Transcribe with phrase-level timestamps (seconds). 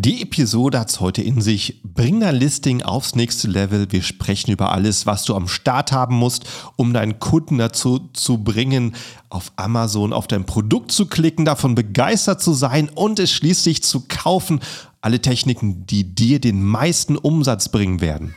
[0.00, 1.80] Die Episode hat es heute in sich.
[1.82, 3.90] Bring dein Listing aufs nächste Level.
[3.90, 6.44] Wir sprechen über alles, was du am Start haben musst,
[6.76, 8.94] um deinen Kunden dazu zu bringen,
[9.28, 14.04] auf Amazon auf dein Produkt zu klicken, davon begeistert zu sein und es schließlich zu
[14.06, 14.60] kaufen.
[15.00, 18.36] Alle Techniken, die dir den meisten Umsatz bringen werden.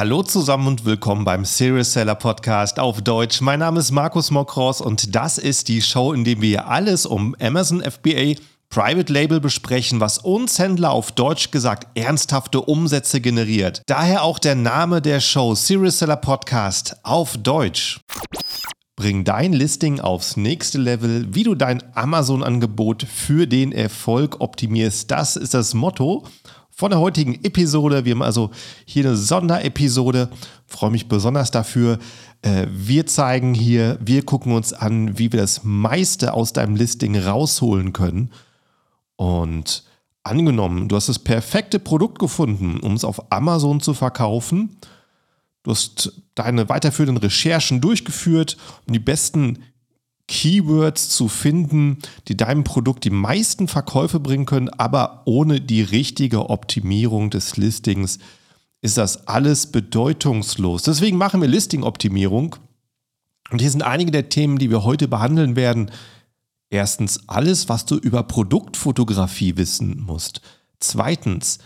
[0.00, 3.42] Hallo zusammen und willkommen beim Serious Seller Podcast auf Deutsch.
[3.42, 7.36] Mein Name ist Markus Mokros und das ist die Show, in der wir alles um
[7.38, 8.40] Amazon FBA
[8.70, 13.82] Private Label besprechen, was uns Händler auf Deutsch gesagt ernsthafte Umsätze generiert.
[13.84, 18.00] Daher auch der Name der Show Serious Seller Podcast auf Deutsch.
[18.96, 25.10] Bring dein Listing aufs nächste Level, wie du dein Amazon-Angebot für den Erfolg optimierst.
[25.10, 26.24] Das ist das Motto
[26.70, 28.04] von der heutigen Episode.
[28.04, 28.50] Wir haben also
[28.84, 30.30] hier eine Sonderepisode.
[30.66, 31.98] Freue mich besonders dafür.
[32.42, 37.16] Äh, wir zeigen hier, wir gucken uns an, wie wir das meiste aus deinem Listing
[37.18, 38.30] rausholen können.
[39.16, 39.84] Und
[40.22, 44.76] angenommen, du hast das perfekte Produkt gefunden, um es auf Amazon zu verkaufen.
[45.62, 49.58] Du hast deine weiterführenden Recherchen durchgeführt und die besten
[50.30, 56.48] Keywords zu finden, die deinem Produkt die meisten Verkäufe bringen können, aber ohne die richtige
[56.50, 58.20] Optimierung des Listings
[58.80, 60.84] ist das alles bedeutungslos.
[60.84, 62.56] Deswegen machen wir Listing-Optimierung.
[63.50, 65.90] Und hier sind einige der Themen, die wir heute behandeln werden.
[66.70, 70.42] Erstens alles, was du über Produktfotografie wissen musst.
[70.78, 71.58] Zweitens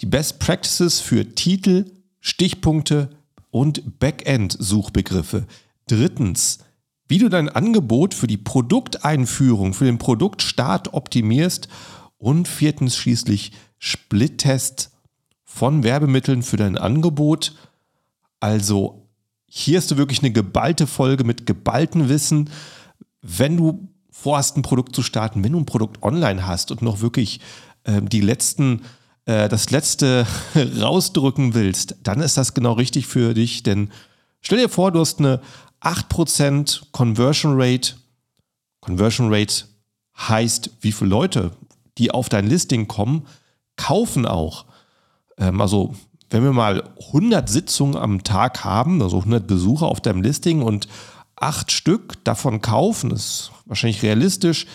[0.00, 1.84] die Best Practices für Titel,
[2.20, 3.10] Stichpunkte
[3.50, 5.46] und Backend-Suchbegriffe.
[5.86, 6.60] Drittens
[7.10, 11.66] wie du dein Angebot für die Produkteinführung, für den Produktstart optimierst
[12.18, 14.92] und viertens schließlich Split-Test
[15.44, 17.56] von Werbemitteln für dein Angebot.
[18.38, 19.08] Also
[19.46, 22.48] hier hast du wirklich eine geballte Folge mit geballtem Wissen.
[23.22, 27.00] Wenn du vorhast, ein Produkt zu starten, wenn du ein Produkt online hast und noch
[27.00, 27.40] wirklich
[27.82, 28.82] äh, die letzten,
[29.24, 30.28] äh, das letzte
[30.80, 33.90] rausdrücken willst, dann ist das genau richtig für dich, denn
[34.42, 35.40] stell dir vor, du hast eine
[35.82, 37.94] 8% Conversion Rate.
[38.80, 39.64] Conversion Rate
[40.16, 41.52] heißt, wie viele Leute,
[41.98, 43.26] die auf dein Listing kommen,
[43.76, 44.66] kaufen auch.
[45.38, 45.94] Ähm, also,
[46.28, 50.86] wenn wir mal 100 Sitzungen am Tag haben, also 100 Besucher auf deinem Listing und
[51.36, 54.66] acht Stück davon kaufen, ist wahrscheinlich realistisch.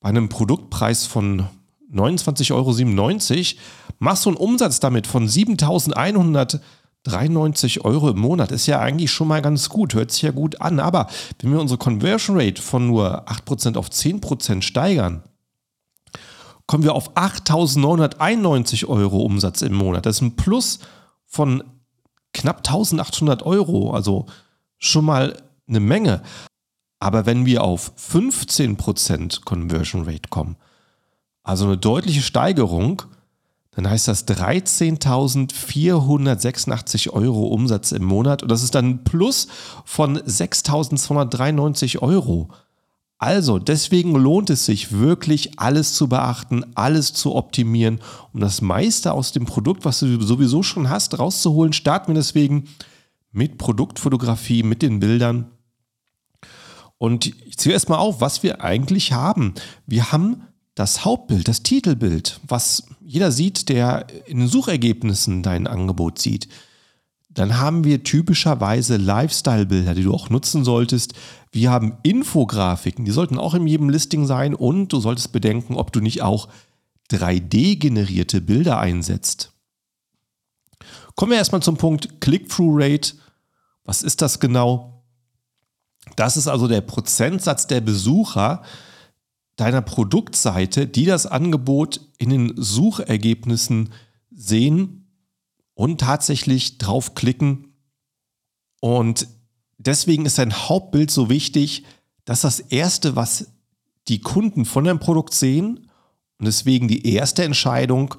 [0.00, 1.48] Bei einem Produktpreis von
[1.92, 3.60] 29,97 Euro
[3.98, 6.60] machst du einen Umsatz damit von 7100
[7.04, 10.60] 93 Euro im Monat ist ja eigentlich schon mal ganz gut, hört sich ja gut
[10.60, 10.80] an.
[10.80, 11.08] Aber
[11.40, 15.22] wenn wir unsere Conversion Rate von nur 8% auf 10% steigern,
[16.66, 20.06] kommen wir auf 8.991 Euro Umsatz im Monat.
[20.06, 20.80] Das ist ein Plus
[21.24, 21.64] von
[22.34, 24.26] knapp 1.800 Euro, also
[24.76, 26.22] schon mal eine Menge.
[27.00, 30.56] Aber wenn wir auf 15% Conversion Rate kommen,
[31.42, 33.02] also eine deutliche Steigerung,
[33.78, 39.46] dann heißt das 13.486 Euro Umsatz im Monat und das ist dann ein Plus
[39.84, 42.48] von 6.293 Euro.
[43.18, 48.00] Also, deswegen lohnt es sich wirklich, alles zu beachten, alles zu optimieren,
[48.32, 51.72] um das meiste aus dem Produkt, was du sowieso schon hast, rauszuholen.
[51.72, 52.64] Starten wir deswegen
[53.30, 55.52] mit Produktfotografie, mit den Bildern.
[56.98, 59.54] Und ich ziehe erstmal auf, was wir eigentlich haben.
[59.86, 60.42] Wir haben
[60.74, 66.46] das Hauptbild, das Titelbild, was jeder sieht, der in den Suchergebnissen dein Angebot sieht.
[67.30, 71.14] Dann haben wir typischerweise Lifestyle-Bilder, die du auch nutzen solltest.
[71.50, 75.90] Wir haben Infografiken, die sollten auch in jedem Listing sein und du solltest bedenken, ob
[75.90, 76.48] du nicht auch
[77.10, 79.52] 3D-generierte Bilder einsetzt.
[81.14, 83.14] Kommen wir erstmal zum Punkt Click-Through-Rate.
[83.84, 85.02] Was ist das genau?
[86.16, 88.62] Das ist also der Prozentsatz der Besucher,
[89.58, 93.92] deiner Produktseite, die das Angebot in den Suchergebnissen
[94.30, 95.10] sehen
[95.74, 97.74] und tatsächlich draufklicken.
[98.80, 99.26] Und
[99.76, 101.84] deswegen ist dein Hauptbild so wichtig,
[102.24, 103.50] dass das Erste, was
[104.06, 105.90] die Kunden von deinem Produkt sehen
[106.38, 108.14] und deswegen die erste Entscheidung,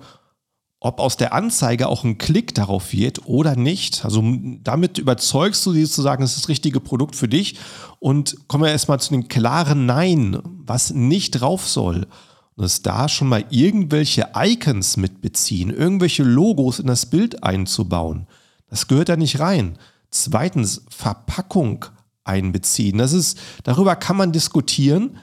[0.81, 4.05] ob aus der Anzeige auch ein Klick darauf wird oder nicht.
[4.05, 4.23] Also
[4.63, 7.57] damit überzeugst du sie zu sagen, es ist das richtige Produkt für dich.
[7.99, 12.07] Und kommen wir erstmal zu den klaren Nein, was nicht drauf soll.
[12.55, 18.27] Und dass da schon mal irgendwelche Icons mitbeziehen, irgendwelche Logos in das Bild einzubauen.
[18.69, 19.77] Das gehört da nicht rein.
[20.11, 21.85] Zweitens, Verpackung
[22.23, 22.97] einbeziehen.
[22.97, 25.17] Das ist, darüber kann man diskutieren,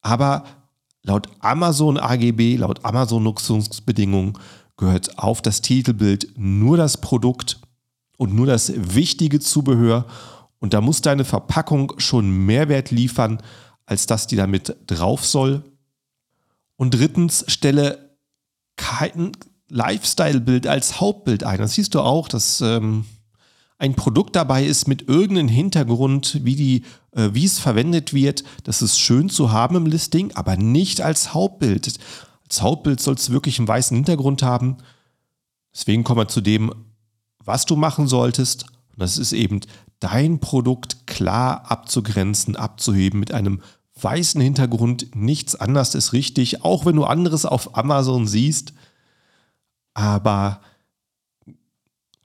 [0.00, 0.44] aber
[1.08, 4.34] Laut Amazon AGB, laut Amazon Nutzungsbedingungen
[4.76, 7.60] gehört auf das Titelbild nur das Produkt
[8.18, 10.04] und nur das wichtige Zubehör.
[10.58, 13.42] Und da muss deine Verpackung schon Mehrwert liefern,
[13.86, 15.64] als dass die damit drauf soll.
[16.76, 18.14] Und drittens, stelle
[18.76, 19.32] kein
[19.70, 21.58] Lifestyle-Bild als Hauptbild ein.
[21.58, 23.06] Das siehst du auch, dass ähm,
[23.78, 26.82] ein Produkt dabei ist mit irgendeinem Hintergrund, wie, die,
[27.12, 28.42] äh, wie es verwendet wird.
[28.64, 31.98] Das ist schön zu haben im Listing, aber nicht als Hauptbild.
[32.44, 34.78] Als Hauptbild soll es wirklich einen weißen Hintergrund haben.
[35.72, 36.74] Deswegen kommen wir zu dem,
[37.44, 38.64] was du machen solltest.
[38.90, 39.60] Und das ist eben
[40.00, 43.62] dein Produkt klar abzugrenzen, abzuheben mit einem
[44.00, 45.14] weißen Hintergrund.
[45.14, 48.72] Nichts anderes ist richtig, auch wenn du anderes auf Amazon siehst.
[49.94, 50.60] Aber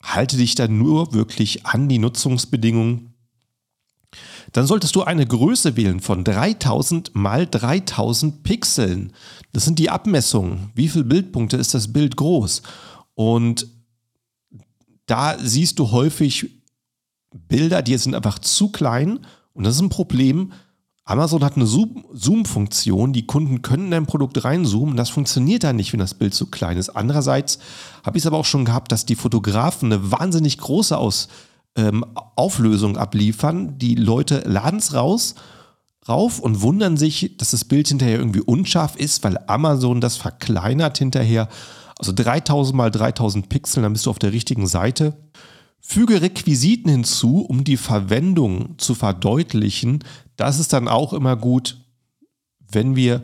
[0.04, 3.14] halte dich dann nur wirklich an die Nutzungsbedingungen.
[4.52, 9.12] Dann solltest du eine Größe wählen von 3000 mal 3000 Pixeln.
[9.52, 10.70] Das sind die Abmessungen.
[10.74, 12.62] Wie viele Bildpunkte ist das Bild groß?
[13.14, 13.66] Und
[15.06, 16.50] da siehst du häufig
[17.48, 19.20] Bilder, die sind einfach zu klein
[19.52, 20.52] und das ist ein Problem.
[21.06, 24.96] Amazon hat eine Zoom-Funktion, die Kunden können in dein Produkt reinzoomen.
[24.96, 26.90] Das funktioniert dann nicht, wenn das Bild zu klein ist.
[26.90, 27.58] Andererseits
[28.02, 31.28] habe ich es aber auch schon gehabt, dass die Fotografen eine wahnsinnig große Aus,
[31.76, 32.06] ähm,
[32.36, 33.76] Auflösung abliefern.
[33.78, 35.34] Die Leute laden es raus,
[36.08, 40.96] rauf und wundern sich, dass das Bild hinterher irgendwie unscharf ist, weil Amazon das verkleinert
[40.96, 41.50] hinterher.
[41.98, 45.14] Also 3000 mal 3000 Pixel, dann bist du auf der richtigen Seite.
[45.86, 50.02] Füge Requisiten hinzu, um die Verwendung zu verdeutlichen.
[50.36, 51.78] Das ist dann auch immer gut,
[52.70, 53.22] wenn wir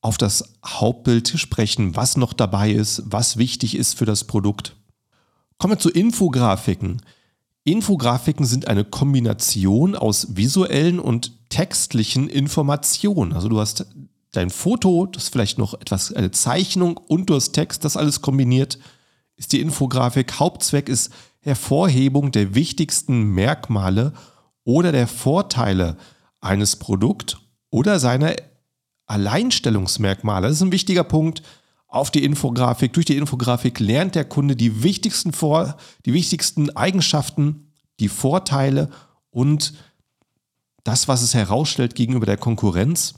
[0.00, 4.76] auf das Hauptbild sprechen, was noch dabei ist, was wichtig ist für das Produkt.
[5.58, 7.00] Kommen wir zu Infografiken.
[7.64, 13.32] Infografiken sind eine Kombination aus visuellen und textlichen Informationen.
[13.32, 13.86] Also du hast
[14.32, 18.20] dein Foto, das ist vielleicht noch etwas eine Zeichnung und du hast Text, das alles
[18.20, 18.78] kombiniert
[19.36, 20.38] ist die Infografik.
[20.38, 24.12] Hauptzweck ist Hervorhebung der wichtigsten Merkmale
[24.64, 25.96] oder der Vorteile
[26.44, 27.38] eines Produkts
[27.70, 28.34] oder seiner
[29.06, 30.46] Alleinstellungsmerkmale.
[30.46, 31.42] Das ist ein wichtiger Punkt
[31.88, 32.92] auf die Infografik.
[32.92, 35.76] Durch die Infografik lernt der Kunde die wichtigsten, Vor
[36.06, 38.90] die wichtigsten Eigenschaften, die Vorteile
[39.30, 39.74] und
[40.82, 43.14] das, was es herausstellt gegenüber der Konkurrenz.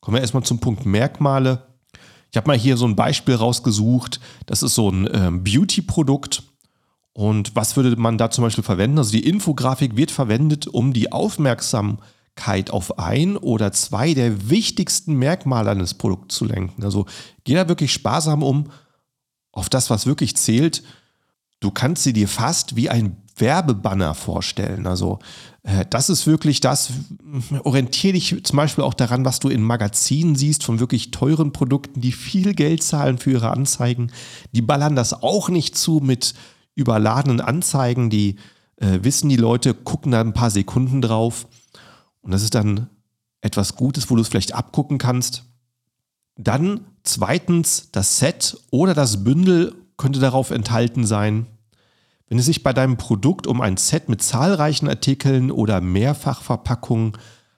[0.00, 1.66] Kommen wir erstmal zum Punkt Merkmale.
[2.30, 4.20] Ich habe mal hier so ein Beispiel rausgesucht.
[4.46, 6.42] Das ist so ein ähm, Beauty-Produkt.
[7.14, 8.98] Und was würde man da zum Beispiel verwenden?
[8.98, 12.04] Also die Infografik wird verwendet, um die Aufmerksamkeit
[12.70, 16.82] auf ein oder zwei der wichtigsten Merkmale eines Produkts zu lenken.
[16.84, 17.06] Also
[17.44, 18.70] geh da wirklich sparsam um
[19.52, 20.82] auf das, was wirklich zählt.
[21.60, 24.86] Du kannst sie dir fast wie ein Werbebanner vorstellen.
[24.86, 25.18] Also
[25.62, 26.92] äh, das ist wirklich das,
[27.64, 32.00] orientiere dich zum Beispiel auch daran, was du in Magazinen siehst von wirklich teuren Produkten,
[32.00, 34.12] die viel Geld zahlen für ihre Anzeigen.
[34.52, 36.34] Die ballern das auch nicht zu mit
[36.74, 38.36] überladenen Anzeigen, die
[38.76, 41.46] äh, wissen, die Leute gucken da ein paar Sekunden drauf.
[42.22, 42.88] Und das ist dann
[43.40, 45.44] etwas Gutes, wo du es vielleicht abgucken kannst.
[46.36, 51.46] Dann zweitens, das Set oder das Bündel könnte darauf enthalten sein.
[52.28, 57.12] Wenn es sich bei deinem Produkt um ein Set mit zahlreichen Artikeln oder Mehrfachverpackungen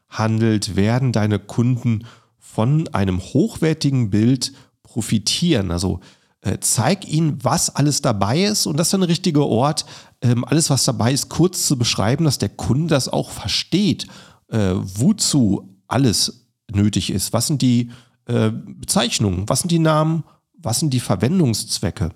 [0.08, 2.06] handelt, werden deine Kunden
[2.38, 4.52] von einem hochwertigen Bild
[4.82, 5.70] profitieren.
[5.70, 6.00] Also
[6.42, 9.84] äh, zeig ihnen, was alles dabei ist und das ist ein richtiger Ort,
[10.22, 14.06] ähm, alles was dabei ist, kurz zu beschreiben, dass der Kunde das auch versteht,
[14.50, 17.32] äh, wozu alles nötig ist.
[17.32, 17.90] Was sind die
[18.26, 22.10] äh, Bezeichnungen, was sind die Namen, was sind die Verwendungszwecke.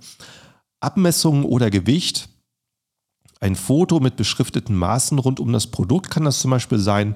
[0.81, 2.29] Abmessungen oder Gewicht
[3.41, 7.15] ein Foto mit beschrifteten Maßen rund um das Produkt kann das zum Beispiel sein.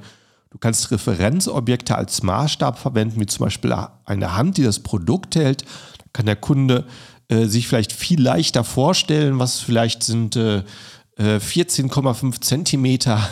[0.51, 5.63] Du kannst Referenzobjekte als Maßstab verwenden, wie zum Beispiel eine Hand, die das Produkt hält.
[5.63, 6.87] Da kann der Kunde
[7.29, 10.65] äh, sich vielleicht viel leichter vorstellen, was vielleicht sind äh,
[11.19, 13.27] 14,5 äh, Zentimeter.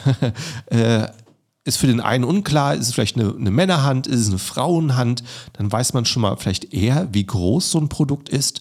[1.66, 5.24] ist für den einen unklar, ist es vielleicht eine, eine, Männerhand, ist es eine Frauenhand,
[5.54, 8.60] dann weiß man schon mal vielleicht eher, wie groß so ein Produkt ist.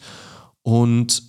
[0.63, 1.21] Und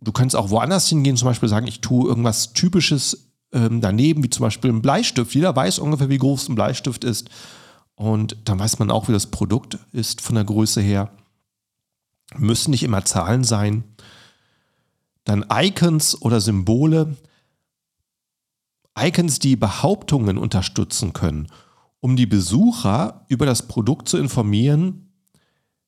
[0.00, 4.30] du kannst auch woanders hingehen, zum Beispiel sagen, ich tue irgendwas Typisches ähm, daneben, wie
[4.30, 5.32] zum Beispiel ein Bleistift.
[5.32, 7.30] Jeder weiß ungefähr, wie groß ein Bleistift ist.
[7.94, 11.12] Und dann weiß man auch, wie das Produkt ist von der Größe her.
[12.36, 13.84] Müssen nicht immer Zahlen sein.
[15.22, 17.16] Dann Icons oder Symbole.
[18.98, 21.48] Icons, die Behauptungen unterstützen können,
[22.00, 25.12] um die Besucher über das Produkt zu informieren.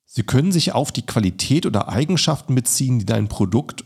[0.05, 3.85] Sie können sich auf die Qualität oder Eigenschaften beziehen, die dein Produkt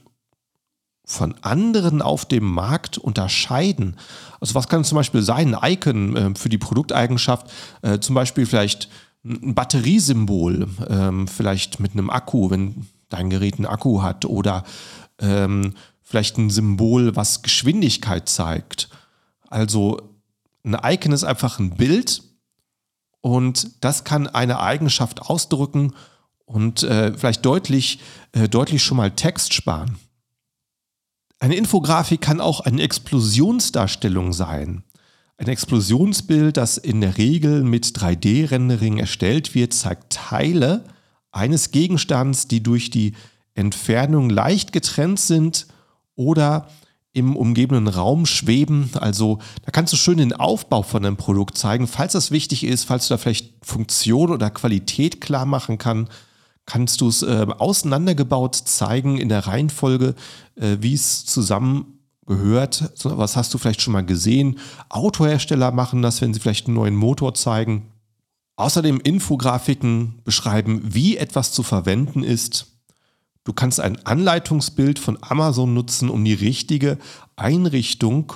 [1.10, 3.96] von anderen auf dem Markt unterscheiden?
[4.40, 7.50] Also was kann zum Beispiel sein, ein Icon äh, für die Produkteigenschaft,
[7.82, 8.88] äh, zum Beispiel vielleicht
[9.24, 14.64] ein Batteriesymbol, äh, vielleicht mit einem Akku, wenn dein Gerät einen Akku hat oder
[15.18, 18.88] ähm, vielleicht ein Symbol, was Geschwindigkeit zeigt.
[19.50, 20.00] Also
[20.64, 22.22] ein Icon ist einfach ein Bild
[23.20, 25.94] und das kann eine Eigenschaft ausdrücken
[26.46, 28.00] und äh, vielleicht deutlich,
[28.32, 29.98] äh, deutlich schon mal Text sparen.
[31.38, 34.84] Eine Infografik kann auch eine Explosionsdarstellung sein.
[35.38, 40.84] Ein Explosionsbild, das in der Regel mit 3D-Rendering erstellt wird, zeigt Teile
[41.32, 43.14] eines Gegenstands, die durch die
[43.54, 45.66] Entfernung leicht getrennt sind
[46.14, 46.68] oder
[47.12, 48.90] im umgebenden Raum schweben.
[48.94, 51.86] Also da kannst du schön den Aufbau von einem Produkt zeigen.
[51.86, 56.08] Falls das wichtig ist, falls du da vielleicht Funktion oder Qualität klar machen kann,
[56.66, 60.14] kannst du es äh, auseinandergebaut zeigen in der Reihenfolge,
[60.54, 62.92] äh, wie es zusammengehört.
[63.02, 64.58] Was hast du vielleicht schon mal gesehen?
[64.88, 67.88] Autohersteller machen das, wenn sie vielleicht einen neuen Motor zeigen.
[68.54, 72.69] Außerdem Infografiken beschreiben, wie etwas zu verwenden ist.
[73.44, 76.98] Du kannst ein Anleitungsbild von Amazon nutzen, um die richtige
[77.36, 78.32] Einrichtung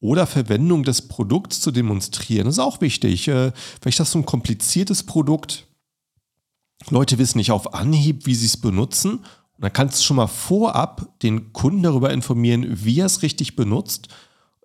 [0.00, 2.46] oder Verwendung des Produkts zu demonstrieren.
[2.46, 3.28] Das ist auch wichtig.
[3.28, 5.66] Äh, vielleicht hast du ein kompliziertes Produkt.
[6.90, 9.18] Leute wissen nicht auf Anhieb, wie sie es benutzen.
[9.18, 9.24] Und
[9.58, 14.08] dann kannst du schon mal vorab den Kunden darüber informieren, wie er es richtig benutzt,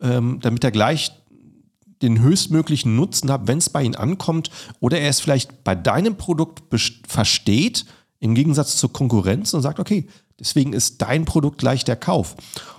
[0.01, 1.11] ähm, damit er gleich
[2.01, 6.15] den höchstmöglichen Nutzen hat, wenn es bei ihm ankommt oder er es vielleicht bei deinem
[6.15, 6.63] Produkt
[7.07, 7.85] versteht
[8.19, 10.07] im Gegensatz zur Konkurrenz und sagt, okay,
[10.39, 12.35] deswegen ist dein Produkt gleich der Kauf.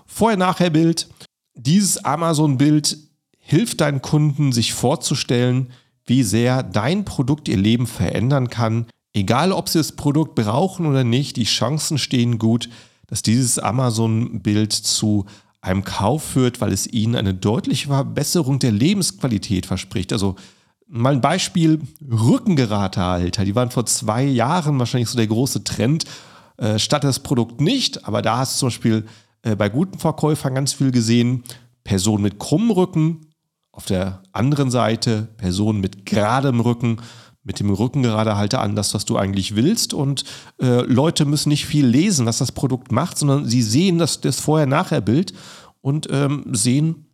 [0.07, 1.09] Vorher-Nachher-Bild.
[1.55, 2.99] Dieses Amazon-Bild
[3.39, 5.71] hilft deinen Kunden, sich vorzustellen,
[6.05, 8.87] wie sehr dein Produkt ihr Leben verändern kann.
[9.13, 12.69] Egal, ob sie das Produkt brauchen oder nicht, die Chancen stehen gut,
[13.07, 15.27] dass dieses Amazon-Bild zu
[15.61, 20.13] einem Kauf führt, weil es ihnen eine deutliche Verbesserung der Lebensqualität verspricht.
[20.13, 20.37] Also
[20.91, 21.81] Mal ein Beispiel,
[22.11, 26.05] Rückengeratehalter, die waren vor zwei Jahren wahrscheinlich so der große Trend.
[26.57, 29.07] Äh, statt das Produkt nicht, aber da hast du zum Beispiel
[29.43, 31.45] äh, bei guten Verkäufern ganz viel gesehen.
[31.85, 33.21] Personen mit krummem Rücken,
[33.71, 37.01] auf der anderen Seite Personen mit geradem Rücken,
[37.45, 39.95] mit dem Rückengeradehalter an das, was du eigentlich willst.
[39.95, 40.25] Und
[40.61, 44.41] äh, Leute müssen nicht viel lesen, was das Produkt macht, sondern sie sehen das, das
[44.41, 45.33] Vorher-Nachher-Bild
[45.81, 47.08] und ähm, sehen,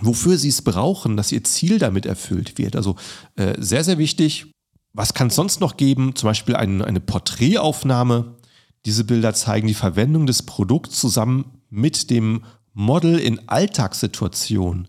[0.00, 2.76] wofür sie es brauchen, dass ihr Ziel damit erfüllt wird.
[2.76, 2.96] Also
[3.36, 4.46] äh, sehr, sehr wichtig.
[4.92, 6.14] Was kann es sonst noch geben?
[6.14, 8.36] Zum Beispiel ein, eine Porträtaufnahme.
[8.84, 14.88] Diese Bilder zeigen die Verwendung des Produkts zusammen mit dem Model in Alltagssituationen.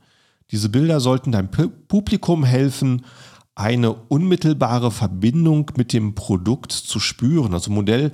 [0.52, 1.50] Diese Bilder sollten deinem
[1.88, 3.06] Publikum helfen,
[3.56, 7.54] eine unmittelbare Verbindung mit dem Produkt zu spüren.
[7.54, 8.12] Also Modell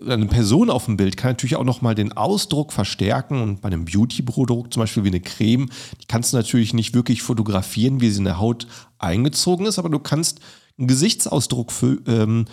[0.00, 3.84] eine Person auf dem Bild kann natürlich auch nochmal den Ausdruck verstärken und bei einem
[3.84, 5.68] Beauty-Produkt, zum Beispiel wie eine Creme,
[6.00, 8.66] die kannst du natürlich nicht wirklich fotografieren, wie sie in der Haut
[8.98, 10.40] eingezogen ist, aber du kannst
[10.78, 12.46] einen Gesichtsausdruck für, ähm,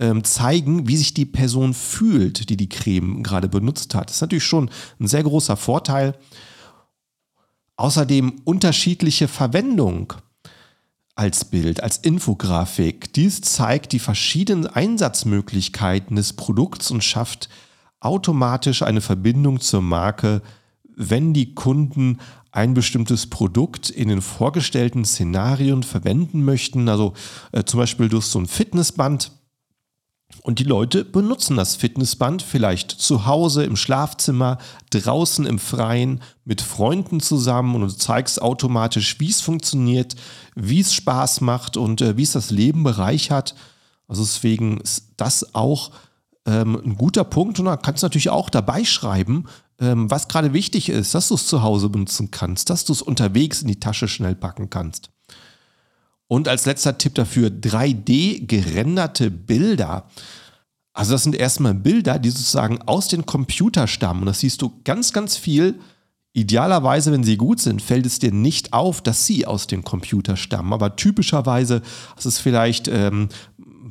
[0.00, 4.08] ähm, zeigen, wie sich die Person fühlt, die die Creme gerade benutzt hat.
[4.08, 6.16] Das ist natürlich schon ein sehr großer Vorteil.
[7.76, 10.14] Außerdem unterschiedliche Verwendung
[11.18, 13.12] als Bild, als Infografik.
[13.12, 17.48] Dies zeigt die verschiedenen Einsatzmöglichkeiten des Produkts und schafft
[17.98, 20.42] automatisch eine Verbindung zur Marke,
[20.94, 22.18] wenn die Kunden
[22.52, 26.88] ein bestimmtes Produkt in den vorgestellten Szenarien verwenden möchten.
[26.88, 27.14] Also
[27.52, 29.32] äh, zum Beispiel durch so ein Fitnessband
[30.42, 34.58] und die Leute benutzen das Fitnessband vielleicht zu Hause im Schlafzimmer,
[34.90, 40.16] draußen im Freien, mit Freunden zusammen und du zeigst automatisch, wie es funktioniert,
[40.54, 43.54] wie es Spaß macht und äh, wie es das Leben bereichert.
[44.06, 45.92] Also deswegen ist das auch
[46.46, 49.46] ähm, ein guter Punkt und da kannst du natürlich auch dabei schreiben,
[49.80, 53.02] ähm, was gerade wichtig ist, dass du es zu Hause benutzen kannst, dass du es
[53.02, 55.10] unterwegs in die Tasche schnell packen kannst.
[56.28, 60.08] Und als letzter Tipp dafür 3D gerenderte Bilder.
[60.92, 64.20] Also das sind erstmal Bilder, die sozusagen aus den Computer stammen.
[64.20, 65.78] Und das siehst du ganz, ganz viel.
[66.34, 70.36] Idealerweise, wenn sie gut sind, fällt es dir nicht auf, dass sie aus dem Computer
[70.36, 70.72] stammen.
[70.72, 71.82] Aber typischerweise
[72.16, 73.28] ist es vielleicht ähm,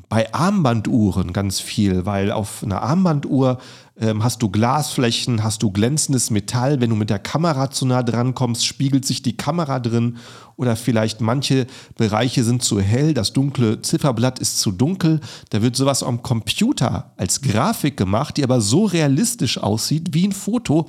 [0.10, 3.58] bei Armbanduhren ganz viel, weil auf einer Armbanduhr
[4.00, 6.80] ähm, hast du Glasflächen, hast du glänzendes Metall.
[6.80, 10.18] Wenn du mit der Kamera zu nah dran kommst, spiegelt sich die Kamera drin.
[10.56, 15.20] Oder vielleicht manche Bereiche sind zu hell, das dunkle Zifferblatt ist zu dunkel.
[15.50, 20.32] Da wird sowas am Computer als Grafik gemacht, die aber so realistisch aussieht wie ein
[20.32, 20.88] Foto.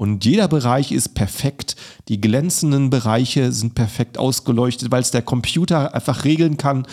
[0.00, 1.76] Und jeder Bereich ist perfekt.
[2.08, 6.86] Die glänzenden Bereiche sind perfekt ausgeleuchtet, weil es der Computer einfach regeln kann.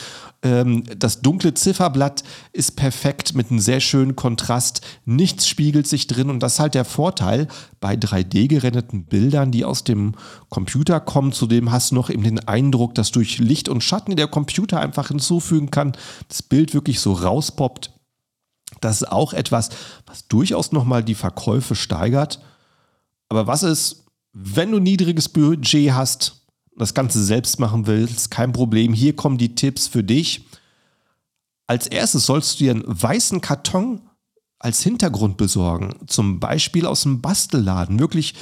[0.44, 4.82] Ähm, das dunkle Zifferblatt ist perfekt mit einem sehr schönen Kontrast.
[5.06, 6.29] Nichts spiegelt sich drin.
[6.29, 7.48] Und das ist halt der Vorteil
[7.79, 10.13] bei 3D-gerendeten Bildern, die aus dem
[10.50, 11.32] Computer kommen.
[11.32, 15.08] Zudem hast du noch eben den Eindruck, dass durch Licht und Schatten, der Computer einfach
[15.08, 15.94] hinzufügen kann,
[16.27, 17.94] das Bild wirklich so rauspoppt.
[18.82, 19.70] Das ist auch etwas,
[20.06, 22.39] was durchaus nochmal die Verkäufe steigert.
[23.29, 26.47] Aber was ist, wenn du niedriges Budget hast,
[26.77, 28.93] das Ganze selbst machen willst, kein Problem.
[28.93, 30.46] Hier kommen die Tipps für dich.
[31.65, 34.01] Als erstes sollst du dir einen weißen Karton
[34.60, 35.96] als Hintergrund besorgen.
[36.07, 38.00] Zum Beispiel aus dem Bastelladen.
[38.00, 38.36] Wirklich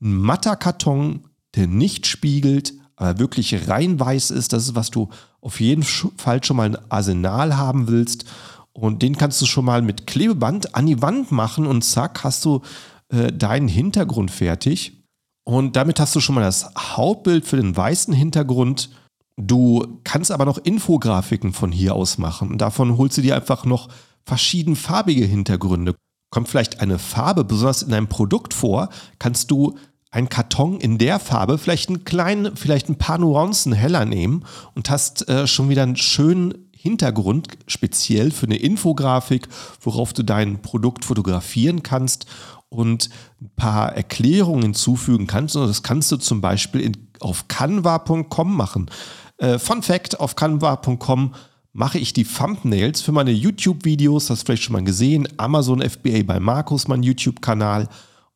[0.00, 4.52] ein matter Karton, der nicht spiegelt, aber wirklich rein weiß ist.
[4.52, 5.08] Das ist, was du
[5.40, 8.24] auf jeden Fall schon mal ein Arsenal haben willst.
[8.72, 12.44] Und den kannst du schon mal mit Klebeband an die Wand machen und zack, hast
[12.44, 12.62] du
[13.10, 15.01] äh, deinen Hintergrund fertig.
[15.44, 18.90] Und damit hast du schon mal das Hauptbild für den weißen Hintergrund.
[19.36, 22.58] Du kannst aber noch Infografiken von hier aus machen.
[22.58, 23.88] Davon holst du dir einfach noch
[24.24, 25.94] verschiedenfarbige Hintergründe.
[26.30, 29.76] Kommt vielleicht eine Farbe besonders in einem Produkt vor, kannst du
[30.10, 34.44] einen Karton in der Farbe, vielleicht einen kleinen, vielleicht ein paar Nuancen heller nehmen
[34.74, 39.48] und hast äh, schon wieder einen schönen Hintergrund, speziell für eine Infografik,
[39.80, 42.26] worauf du dein Produkt fotografieren kannst
[42.72, 43.10] und
[43.40, 45.56] ein paar Erklärungen hinzufügen kannst.
[45.56, 48.90] Und das kannst du zum Beispiel in, auf canva.com machen.
[49.36, 51.34] Äh, Fun Fact: Auf canva.com
[51.72, 54.26] mache ich die Thumbnails für meine YouTube-Videos.
[54.26, 55.28] Das hast du vielleicht schon mal gesehen.
[55.36, 57.88] Amazon FBA bei Markus, mein YouTube-Kanal.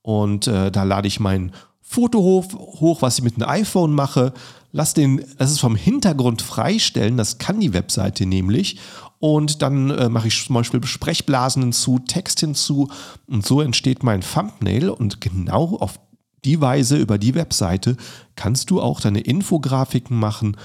[0.03, 2.47] Und äh, da lade ich mein Foto hoch,
[2.81, 4.33] hoch, was ich mit einem iPhone mache.
[4.73, 7.17] Lass den, das ist vom Hintergrund freistellen.
[7.17, 8.79] Das kann die Webseite nämlich.
[9.27, 12.89] Und dann äh, mache ich zum Beispiel Sprechblasen hinzu, Text hinzu.
[13.27, 14.89] Und so entsteht mein Thumbnail.
[14.89, 15.99] Und genau auf
[16.45, 17.97] die Weise über die Webseite
[18.37, 20.57] kannst du auch deine Infografiken machen.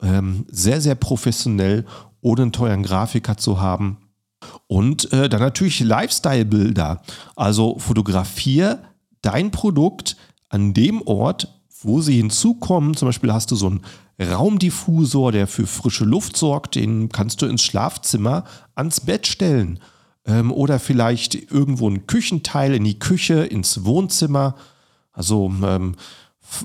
[0.00, 1.84] Ähm, sehr, sehr professionell
[2.22, 3.98] ohne einen teuren Grafiker zu haben.
[4.66, 7.02] Und äh, dann natürlich Lifestyle-Bilder.
[7.34, 8.78] Also fotografiere
[9.20, 10.16] dein Produkt
[10.48, 11.48] an dem Ort,
[11.82, 12.94] wo sie hinzukommen.
[12.94, 13.82] Zum Beispiel hast du so einen
[14.20, 16.74] Raumdiffusor, der für frische Luft sorgt.
[16.74, 18.44] Den kannst du ins Schlafzimmer
[18.74, 19.80] ans Bett stellen.
[20.24, 24.56] Ähm, oder vielleicht irgendwo ein Küchenteil in die Küche, ins Wohnzimmer.
[25.12, 25.96] Also ähm,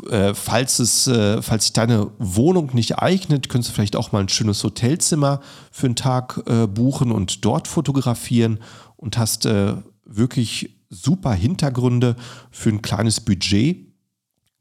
[0.10, 4.20] äh, falls, es, äh, falls sich deine Wohnung nicht eignet, könntest du vielleicht auch mal
[4.20, 8.60] ein schönes Hotelzimmer für einen Tag äh, buchen und dort fotografieren
[8.96, 9.76] und hast äh,
[10.06, 12.16] wirklich super Hintergründe
[12.52, 13.88] für ein kleines Budget.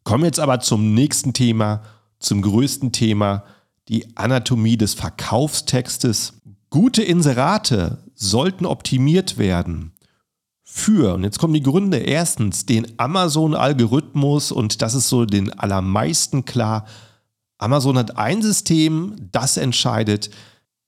[0.04, 1.82] Kommen jetzt aber zum nächsten Thema,
[2.20, 3.44] zum größten Thema,
[3.88, 6.34] die Anatomie des Verkaufstextes.
[6.70, 9.92] Gute Inserate sollten optimiert werden
[10.62, 16.44] für, und jetzt kommen die Gründe, erstens den Amazon-Algorithmus und das ist so den allermeisten
[16.44, 16.86] klar.
[17.58, 20.30] Amazon hat ein System, das entscheidet,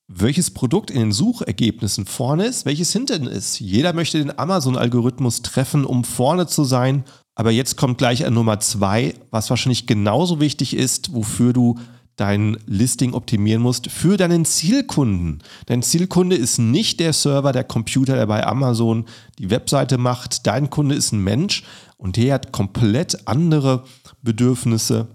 [0.07, 3.59] welches Produkt in den Suchergebnissen vorne ist, welches hinten ist.
[3.59, 7.05] Jeder möchte den Amazon-Algorithmus treffen, um vorne zu sein.
[7.35, 11.79] Aber jetzt kommt gleich an Nummer zwei, was wahrscheinlich genauso wichtig ist, wofür du
[12.17, 15.43] dein Listing optimieren musst für deinen Zielkunden.
[15.67, 19.07] Dein Zielkunde ist nicht der Server, der Computer, der bei Amazon
[19.39, 20.47] die Webseite macht.
[20.47, 21.65] Dein Kunde ist ein Mensch
[21.97, 23.85] und der hat komplett andere
[24.21, 25.09] Bedürfnisse.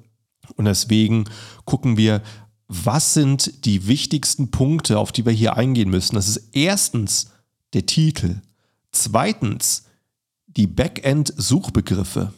[0.56, 1.26] Und deswegen
[1.66, 2.24] gucken wir,
[2.68, 6.16] was sind die wichtigsten Punkte, auf die wir hier eingehen müssen.
[6.16, 7.32] Das ist erstens
[7.74, 8.42] der Titel.
[8.92, 9.87] Zweitens
[10.58, 12.34] die Backend-Suchbegriffe.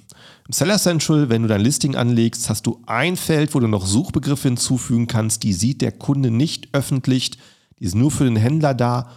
[0.45, 3.86] Im Seller Central, wenn du dein Listing anlegst, hast du ein Feld, wo du noch
[3.86, 5.43] Suchbegriffe hinzufügen kannst.
[5.43, 7.32] Die sieht der Kunde nicht öffentlich.
[7.79, 9.10] Die sind nur für den Händler da,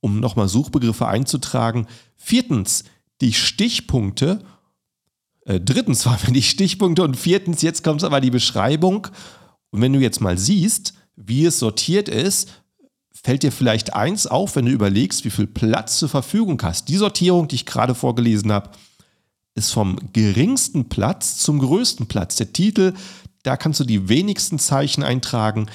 [0.00, 1.86] um nochmal Suchbegriffe einzutragen.
[2.16, 2.84] Viertens,
[3.20, 4.42] die Stichpunkte.
[5.44, 9.08] Äh, drittens waren wir die Stichpunkte und viertens, jetzt kommt aber die Beschreibung.
[9.70, 12.48] Und wenn du jetzt mal siehst, wie es sortiert ist,
[13.22, 16.88] fällt dir vielleicht eins auf, wenn du überlegst, wie viel Platz zur Verfügung hast.
[16.88, 18.70] Die Sortierung, die ich gerade vorgelesen habe,
[19.54, 22.36] ist vom geringsten Platz zum größten Platz.
[22.36, 22.92] Der Titel,
[23.42, 25.66] da kannst du die wenigsten Zeichen eintragen.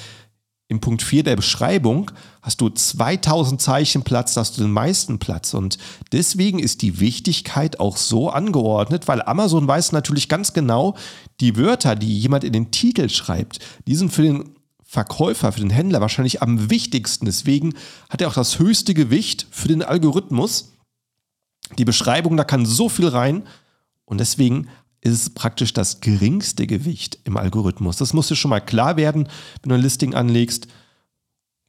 [0.68, 5.18] Im Punkt 4 der Beschreibung hast du 2000 Zeichen Platz, da hast du den meisten
[5.18, 5.52] Platz.
[5.52, 5.78] Und
[6.12, 10.96] deswegen ist die Wichtigkeit auch so angeordnet, weil Amazon weiß natürlich ganz genau,
[11.40, 14.54] die Wörter, die jemand in den Titel schreibt, die sind für den
[14.92, 17.24] Verkäufer, für den Händler wahrscheinlich am wichtigsten.
[17.24, 17.72] Deswegen
[18.10, 20.74] hat er auch das höchste Gewicht für den Algorithmus.
[21.78, 23.44] Die Beschreibung, da kann so viel rein,
[24.04, 24.68] und deswegen
[25.00, 27.96] ist es praktisch das geringste Gewicht im Algorithmus.
[27.96, 29.30] Das muss dir schon mal klar werden,
[29.62, 30.66] wenn du ein Listing anlegst.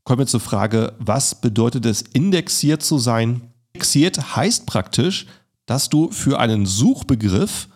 [0.03, 3.53] Kommen wir zur Frage, was bedeutet es, indexiert zu sein?
[3.71, 5.27] Indexiert heißt praktisch,
[5.65, 7.69] dass du für einen Suchbegriff,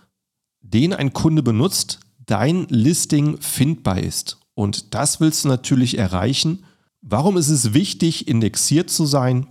[0.60, 4.40] den ein Kunde benutzt, dein Listing findbar ist.
[4.58, 6.66] Und das willst du natürlich erreichen.
[7.02, 9.46] Warum ist es wichtig, indexiert zu sein?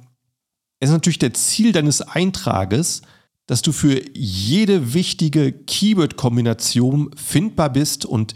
[0.80, 3.02] Es ist natürlich der Ziel deines Eintrages,
[3.46, 8.34] dass du für jede wichtige Keyword-Kombination findbar bist und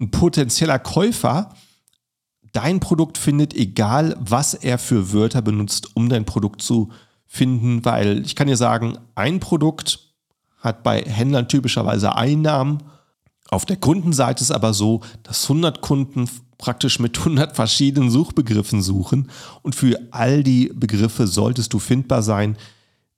[0.00, 1.54] ein potenzieller Käufer
[2.50, 6.90] dein Produkt findet, egal was er für Wörter benutzt, um dein Produkt zu
[7.28, 10.00] finden, weil ich kann dir sagen, ein Produkt
[10.58, 12.82] hat bei Händlern typischerweise Einnahmen.
[13.52, 19.30] Auf der Kundenseite ist aber so, dass 100 Kunden praktisch mit 100 verschiedenen Suchbegriffen suchen
[19.60, 22.56] und für all die Begriffe solltest du findbar sein.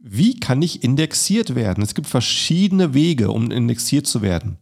[0.01, 1.85] Wie kann ich indexiert werden?
[1.85, 4.59] Es gibt verschiedene Wege, um indexiert zu werden.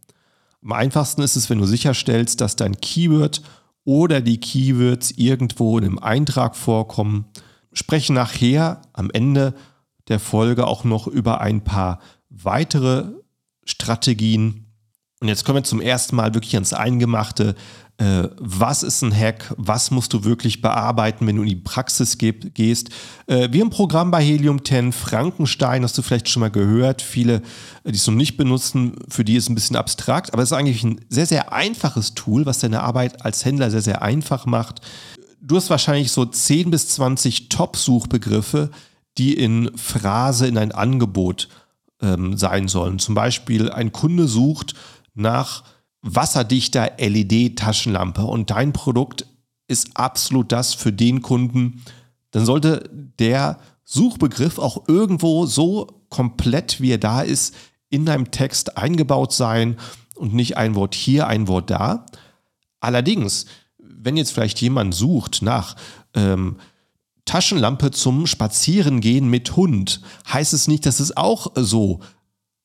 [0.63, 3.41] Am einfachsten ist es, wenn du sicherstellst, dass dein Keyword
[3.83, 7.25] oder die Keywords irgendwo in einem Eintrag vorkommen.
[7.71, 9.55] Spreche nachher am Ende
[10.07, 11.97] der Folge auch noch über ein paar
[12.29, 13.05] weitere
[13.65, 14.62] Strategien.
[15.23, 17.55] Und jetzt kommen wir zum ersten Mal wirklich ans Eingemachte
[17.97, 22.17] äh, was ist ein Hack, was musst du wirklich bearbeiten, wenn du in die Praxis
[22.17, 22.89] gehst.
[23.27, 27.01] Äh, wir ein Programm bei Helium 10, Frankenstein, hast du vielleicht schon mal gehört.
[27.01, 27.35] Viele,
[27.85, 30.51] äh, die es noch nicht benutzen, für die ist es ein bisschen abstrakt, aber es
[30.51, 34.45] ist eigentlich ein sehr, sehr einfaches Tool, was deine Arbeit als Händler sehr, sehr einfach
[34.45, 34.81] macht.
[35.39, 38.71] Du hast wahrscheinlich so 10 bis 20 Top-Suchbegriffe,
[39.17, 41.47] die in Phrase in ein Angebot
[42.01, 42.99] ähm, sein sollen.
[42.99, 44.75] Zum Beispiel ein Kunde sucht
[45.13, 45.63] nach
[46.01, 49.25] wasserdichter LED-Taschenlampe und dein Produkt
[49.67, 51.81] ist absolut das für den Kunden,
[52.31, 57.55] dann sollte der Suchbegriff auch irgendwo so komplett, wie er da ist,
[57.89, 59.77] in deinem Text eingebaut sein
[60.15, 62.05] und nicht ein Wort hier, ein Wort da.
[62.79, 63.45] Allerdings,
[63.77, 65.75] wenn jetzt vielleicht jemand sucht nach
[66.15, 66.57] ähm,
[67.25, 72.01] Taschenlampe zum Spazierengehen mit Hund, heißt es nicht, dass es auch so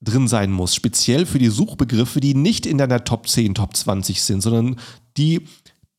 [0.00, 4.22] drin sein muss, speziell für die Suchbegriffe, die nicht in deiner Top 10, Top 20
[4.22, 4.76] sind, sondern
[5.16, 5.46] die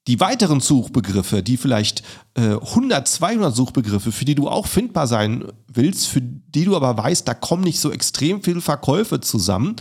[0.07, 2.01] die weiteren Suchbegriffe, die vielleicht
[2.33, 6.97] äh, 100, 200 Suchbegriffe, für die du auch findbar sein willst, für die du aber
[6.97, 9.75] weißt, da kommen nicht so extrem viele Verkäufe zusammen.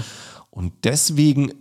[0.51, 1.53] Und deswegen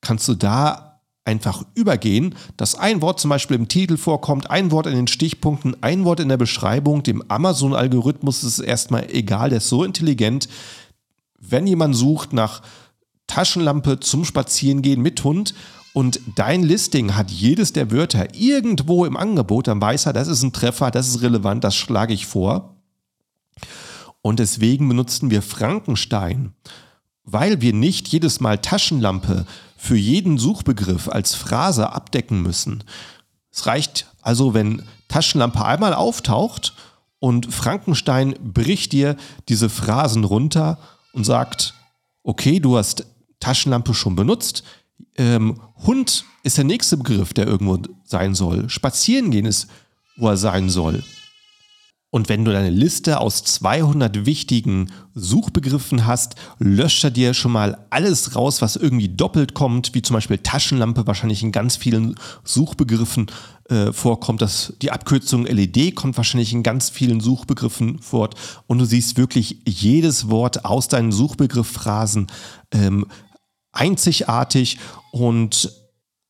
[0.00, 4.86] kannst du da einfach übergehen, dass ein Wort zum Beispiel im Titel vorkommt, ein Wort
[4.86, 7.04] in den Stichpunkten, ein Wort in der Beschreibung.
[7.04, 10.48] Dem Amazon-Algorithmus ist es erstmal egal, der ist so intelligent,
[11.38, 12.62] wenn jemand sucht nach
[13.26, 15.54] Taschenlampe zum Spazierengehen mit Hund
[15.92, 20.42] und dein Listing hat jedes der Wörter irgendwo im Angebot, dann weiß er, das ist
[20.42, 22.76] ein Treffer, das ist relevant, das schlage ich vor.
[24.22, 26.52] Und deswegen benutzen wir Frankenstein,
[27.24, 29.46] weil wir nicht jedes Mal Taschenlampe
[29.76, 32.84] für jeden Suchbegriff als Phrase abdecken müssen.
[33.50, 36.74] Es reicht also, wenn Taschenlampe einmal auftaucht
[37.18, 39.16] und Frankenstein bricht dir
[39.48, 40.78] diese Phrasen runter
[41.18, 41.74] und sagt,
[42.22, 43.06] okay, du hast
[43.40, 44.62] Taschenlampe schon benutzt.
[45.16, 48.70] Ähm, Hund ist der nächste Begriff, der irgendwo sein soll.
[48.70, 49.68] Spazieren gehen ist,
[50.16, 51.02] wo er sein soll.
[52.10, 57.86] Und wenn du deine Liste aus 200 wichtigen Suchbegriffen hast, löscht er dir schon mal
[57.90, 63.26] alles raus, was irgendwie doppelt kommt, wie zum Beispiel Taschenlampe wahrscheinlich in ganz vielen Suchbegriffen
[63.68, 64.40] äh, vorkommt.
[64.40, 68.36] Das, die Abkürzung LED kommt wahrscheinlich in ganz vielen Suchbegriffen fort.
[68.66, 72.28] Und du siehst wirklich jedes Wort aus deinen Suchbegriffphrasen
[72.72, 73.06] ähm,
[73.72, 74.78] einzigartig
[75.12, 75.70] und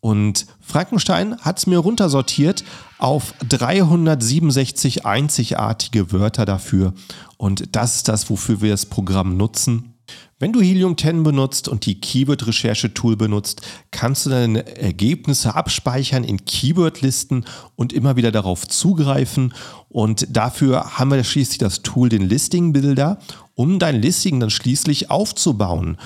[0.00, 2.62] Und Frankenstein hat es mir runtersortiert
[2.98, 6.94] auf 367 einzigartige Wörter dafür.
[7.36, 9.91] Und das ist das, wofür wir das Programm nutzen.
[10.38, 16.44] Wenn du Helium 10 benutzt und die Keyword-Recherche-Tool benutzt, kannst du deine Ergebnisse abspeichern in
[16.44, 17.44] Keyword-Listen
[17.76, 19.54] und immer wieder darauf zugreifen.
[19.88, 23.18] Und dafür haben wir schließlich das Tool, den Listing-Builder,
[23.54, 25.96] um dein Listing dann schließlich aufzubauen.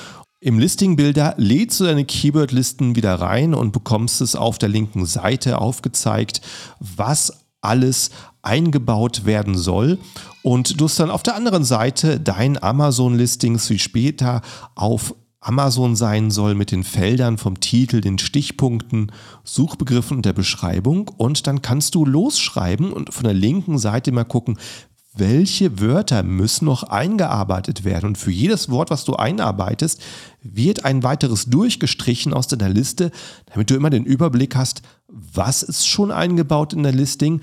[0.40, 5.62] Im Listing-Builder lädst du deine Keyword-Listen wieder rein und bekommst es auf der linken Seite
[5.62, 6.42] aufgezeigt,
[6.78, 8.10] was alles
[8.42, 9.98] eingebaut werden soll.
[10.46, 14.42] Und du hast dann auf der anderen Seite dein Amazon-Listings, wie später
[14.76, 19.10] auf Amazon sein soll mit den Feldern vom Titel, den Stichpunkten,
[19.42, 21.10] Suchbegriffen und der Beschreibung.
[21.16, 24.56] Und dann kannst du losschreiben und von der linken Seite mal gucken,
[25.16, 28.10] welche Wörter müssen noch eingearbeitet werden.
[28.10, 30.00] Und für jedes Wort, was du einarbeitest,
[30.42, 33.10] wird ein weiteres durchgestrichen aus deiner Liste,
[33.52, 37.40] damit du immer den Überblick hast, was ist schon eingebaut in der Listing,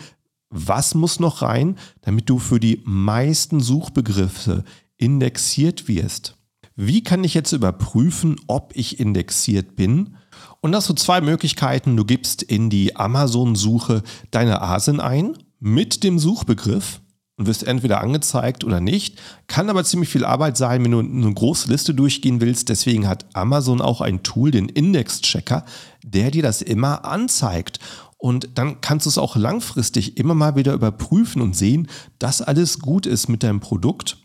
[0.53, 4.63] was muss noch rein, damit du für die meisten Suchbegriffe
[4.97, 6.37] indexiert wirst.
[6.75, 10.15] Wie kann ich jetzt überprüfen, ob ich indexiert bin?
[10.61, 11.97] Und das so zwei Möglichkeiten.
[11.97, 17.01] Du gibst in die Amazon-Suche deine ASIN ein mit dem Suchbegriff
[17.37, 19.19] und wirst entweder angezeigt oder nicht.
[19.47, 22.69] Kann aber ziemlich viel Arbeit sein, wenn du eine große Liste durchgehen willst.
[22.69, 25.65] Deswegen hat Amazon auch ein Tool, den Index-Checker,
[26.03, 27.79] der dir das immer anzeigt.
[28.23, 32.79] Und dann kannst du es auch langfristig immer mal wieder überprüfen und sehen, dass alles
[32.79, 34.15] gut ist mit deinem Produkt.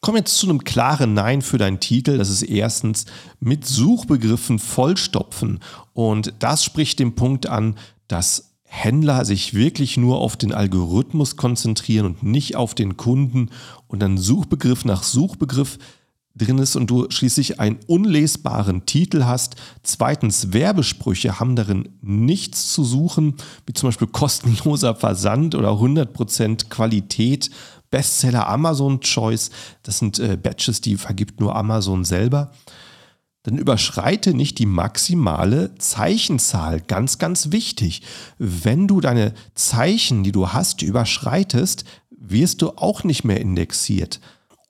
[0.00, 2.18] Komm jetzt zu einem klaren Nein für deinen Titel.
[2.18, 3.04] Das ist erstens
[3.38, 5.60] mit Suchbegriffen vollstopfen.
[5.92, 7.76] Und das spricht den Punkt an,
[8.08, 13.50] dass Händler sich wirklich nur auf den Algorithmus konzentrieren und nicht auf den Kunden
[13.86, 15.78] und dann Suchbegriff nach Suchbegriff
[16.34, 19.56] drin ist und du schließlich einen unlesbaren Titel hast.
[19.82, 23.34] Zweitens, Werbesprüche haben darin nichts zu suchen,
[23.66, 27.50] wie zum Beispiel kostenloser Versand oder 100% Qualität,
[27.90, 29.50] Bestseller Amazon Choice.
[29.84, 32.50] Das sind äh, Badges, die vergibt nur Amazon selber
[33.44, 36.80] dann überschreite nicht die maximale Zeichenzahl.
[36.80, 38.00] Ganz, ganz wichtig.
[38.38, 44.18] Wenn du deine Zeichen, die du hast, überschreitest, wirst du auch nicht mehr indexiert.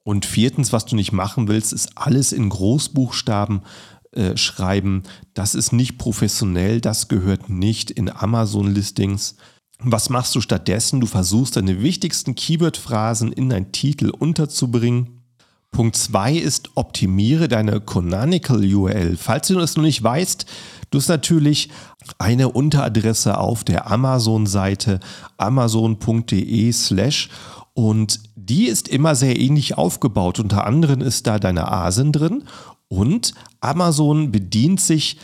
[0.04, 3.62] Und viertens, was du nicht machen willst, ist alles in Großbuchstaben
[4.12, 5.02] äh, schreiben.
[5.32, 9.36] Das ist nicht professionell, das gehört nicht in Amazon-Listings.
[9.80, 11.00] Was machst du stattdessen?
[11.00, 15.24] Du versuchst deine wichtigsten Keyword-Phrasen in deinen Titel unterzubringen
[15.74, 19.16] Punkt 2 ist, optimiere deine Canonical URL.
[19.16, 20.46] Falls du das noch nicht weißt,
[20.90, 21.68] du hast natürlich
[22.16, 25.00] eine Unteradresse auf der Amazon-Seite
[25.36, 27.28] amazon.de slash
[27.74, 30.38] und die ist immer sehr ähnlich aufgebaut.
[30.38, 32.44] Unter anderem ist da deine ASIN drin
[32.88, 35.18] und Amazon bedient sich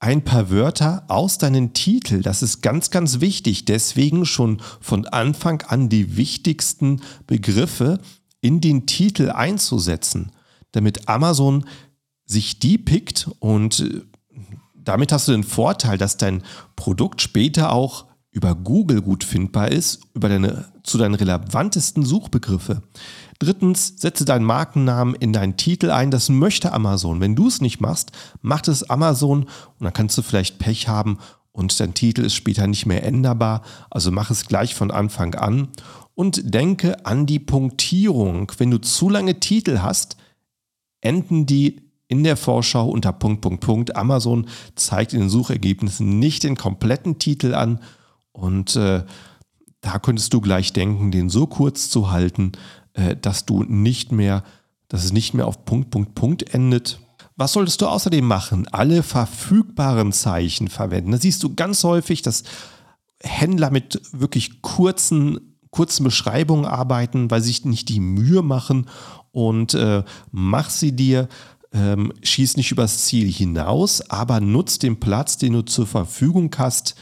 [0.00, 2.22] ein paar Wörter aus deinen Titel.
[2.22, 3.64] Das ist ganz, ganz wichtig.
[3.64, 7.98] Deswegen schon von Anfang an die wichtigsten Begriffe
[8.40, 10.30] in den Titel einzusetzen,
[10.70, 11.64] damit Amazon
[12.24, 14.02] sich die pickt und äh,
[14.74, 16.42] damit hast du den Vorteil, dass dein
[16.76, 18.06] Produkt später auch
[18.38, 22.82] über Google gut findbar ist, über deine, zu deinen relevantesten Suchbegriffe.
[23.40, 26.12] Drittens, setze deinen Markennamen in deinen Titel ein.
[26.12, 27.20] Das möchte Amazon.
[27.20, 31.18] Wenn du es nicht machst, macht es Amazon und dann kannst du vielleicht Pech haben
[31.50, 33.62] und dein Titel ist später nicht mehr änderbar.
[33.90, 35.66] Also mach es gleich von Anfang an
[36.14, 38.52] und denke an die Punktierung.
[38.58, 40.16] Wenn du zu lange Titel hast,
[41.00, 43.96] enden die in der Vorschau unter Punkt, Punkt, Punkt.
[43.96, 44.46] Amazon
[44.76, 47.80] zeigt in den Suchergebnissen nicht den kompletten Titel an
[48.38, 49.04] und äh,
[49.80, 52.52] da könntest du gleich denken, den so kurz zu halten,
[52.94, 54.42] äh, dass du nicht mehr,
[54.88, 57.00] dass es nicht mehr auf Punkt, Punkt, Punkt endet.
[57.36, 58.66] Was solltest du außerdem machen?
[58.68, 61.12] Alle verfügbaren Zeichen verwenden.
[61.12, 62.42] Da siehst du ganz häufig, dass
[63.22, 68.86] Händler mit wirklich kurzen kurzen Beschreibungen arbeiten, weil sie sich nicht die Mühe machen
[69.32, 71.28] und äh, mach sie dir,
[71.72, 76.94] ähm, schieß nicht übers Ziel hinaus, aber nutz den Platz, den du zur Verfügung hast.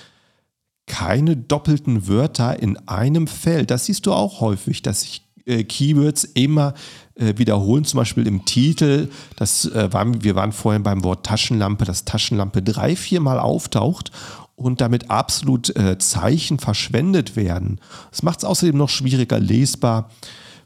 [0.87, 3.70] Keine doppelten Wörter in einem Feld.
[3.70, 6.75] Das siehst du auch häufig, dass sich äh, Keywords immer
[7.14, 9.09] äh, wiederholen, zum Beispiel im Titel.
[9.37, 14.11] Das, äh, waren, wir waren vorhin beim Wort Taschenlampe, dass Taschenlampe drei, viermal auftaucht
[14.57, 17.81] und damit absolut äh, Zeichen verschwendet werden.
[18.11, 20.11] Das macht es außerdem noch schwieriger lesbar.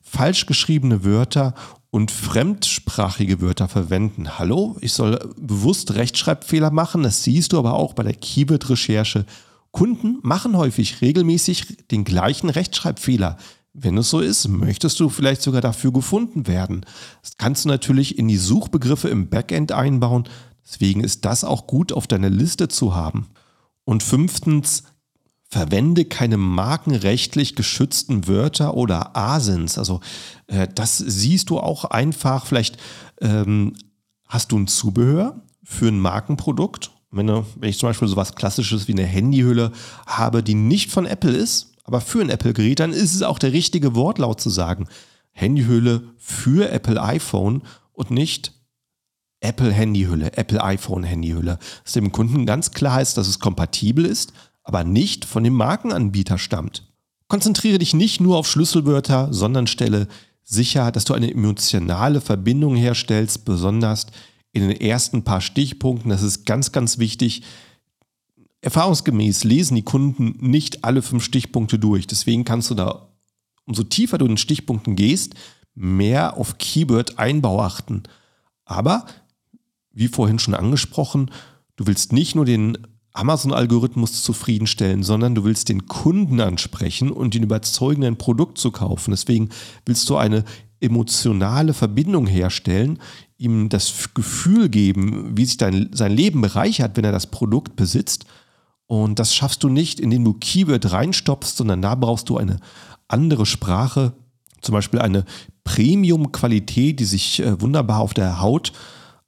[0.03, 1.55] Falsch geschriebene Wörter
[1.91, 4.39] und fremdsprachige Wörter verwenden.
[4.39, 9.25] Hallo, ich soll bewusst Rechtschreibfehler machen, das siehst du aber auch bei der Keyword-Recherche.
[9.73, 13.37] Kunden machen häufig regelmäßig den gleichen Rechtschreibfehler.
[13.73, 16.85] Wenn es so ist, möchtest du vielleicht sogar dafür gefunden werden.
[17.23, 20.29] Das kannst du natürlich in die Suchbegriffe im Backend einbauen.
[20.65, 23.29] Deswegen ist das auch gut auf deiner Liste zu haben.
[23.85, 24.85] Und fünftens,
[25.51, 29.79] verwende keine markenrechtlich geschützten Wörter oder Asins.
[29.79, 30.01] Also
[30.47, 32.47] äh, das siehst du auch einfach.
[32.47, 32.77] Vielleicht
[33.21, 33.75] ähm,
[34.29, 36.93] hast du ein Zubehör für ein Markenprodukt.
[37.11, 39.73] Wenn, du, wenn ich zum Beispiel so was Klassisches wie eine Handyhülle
[40.07, 43.53] habe, die nicht von Apple ist, aber für ein Apple-Gerät, dann ist es auch der
[43.53, 44.87] richtige Wortlaut zu sagen.
[45.33, 48.53] Handyhülle für Apple iPhone und nicht
[49.41, 54.33] Apple Handyhülle, Apple iPhone Handyhülle, dass dem Kunden ganz klar ist, dass es kompatibel ist,
[54.63, 56.87] aber nicht von dem Markenanbieter stammt.
[57.27, 60.09] Konzentriere dich nicht nur auf Schlüsselwörter, sondern stelle
[60.45, 64.07] sicher, dass du eine emotionale Verbindung herstellst, besonders
[64.53, 66.11] in den ersten paar Stichpunkten.
[66.11, 67.43] Das ist ganz, ganz wichtig.
[68.63, 72.07] Erfahrungsgemäß lesen die Kunden nicht alle fünf Stichpunkte durch.
[72.07, 73.09] Deswegen kannst du da,
[73.65, 75.35] umso tiefer du in den Stichpunkten gehst,
[75.75, 78.03] mehr auf Keyword-Einbau achten.
[78.65, 79.07] Aber
[79.93, 81.31] wie vorhin schon angesprochen,
[81.77, 82.79] du willst nicht nur den
[83.13, 89.11] Amazon-Algorithmus zufriedenstellen, sondern du willst den Kunden ansprechen und ihn überzeugen, ein Produkt zu kaufen.
[89.11, 89.49] Deswegen
[89.85, 90.45] willst du eine
[90.81, 92.99] emotionale Verbindung herstellen,
[93.41, 98.27] ihm das Gefühl geben, wie sich dein, sein Leben bereichert, wenn er das Produkt besitzt.
[98.87, 102.59] Und das schaffst du nicht, indem du Keyword reinstopfst, sondern da brauchst du eine
[103.09, 104.13] andere Sprache,
[104.61, 105.25] zum Beispiel eine
[105.65, 108.73] Premium-Qualität, die sich äh, wunderbar auf der Haut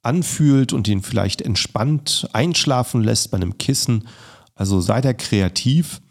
[0.03, 4.07] anfühlt und ihn vielleicht entspannt einschlafen lässt bei einem Kissen.
[4.53, 6.01] Also sei da kreativ.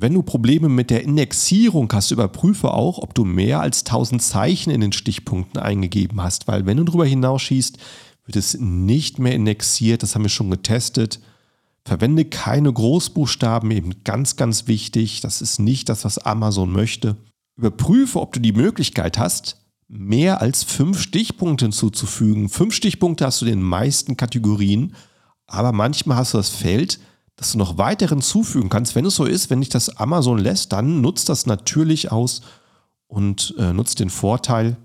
[0.00, 4.70] Wenn du Probleme mit der Indexierung hast, überprüfe auch, ob du mehr als 1000 Zeichen
[4.70, 7.78] in den Stichpunkten eingegeben hast, weil wenn du darüber hinausschießt,
[8.24, 10.04] wird es nicht mehr indexiert.
[10.04, 11.18] Das haben wir schon getestet.
[11.84, 15.20] Verwende keine Großbuchstaben, eben ganz, ganz wichtig.
[15.20, 17.16] Das ist nicht das, was Amazon möchte.
[17.56, 19.56] Überprüfe, ob du die Möglichkeit hast,
[19.88, 22.48] mehr als fünf Stichpunkte hinzuzufügen.
[22.48, 24.94] Fünf Stichpunkte hast du in den meisten Kategorien,
[25.48, 27.00] aber manchmal hast du das Feld,
[27.38, 28.96] dass du noch weitere hinzufügen kannst.
[28.96, 32.42] Wenn es so ist, wenn dich das Amazon lässt, dann nutzt das natürlich aus
[33.06, 34.76] und äh, nutzt den Vorteil.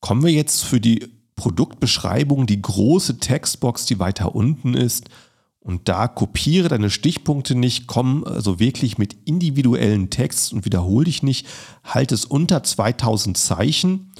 [0.00, 5.10] Kommen wir jetzt für die Produktbeschreibung, die große Textbox, die weiter unten ist.
[5.58, 11.24] Und da kopiere deine Stichpunkte nicht, komm also wirklich mit individuellen Text und wiederhole dich
[11.24, 11.48] nicht.
[11.82, 14.12] Halte es unter 2000 Zeichen.